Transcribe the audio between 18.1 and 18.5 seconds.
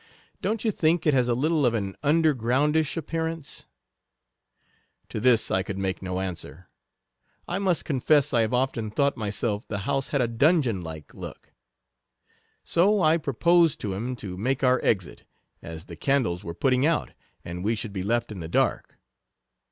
in the